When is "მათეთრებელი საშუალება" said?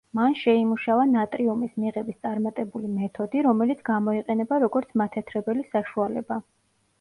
5.03-6.41